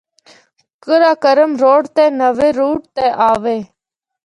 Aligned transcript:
قراقرم 0.83 1.51
روڑ 1.63 1.81
دے 1.95 2.05
نوے 2.19 2.49
روٹ 2.59 2.79
تے 2.95 3.05
آوے۔ 3.29 3.57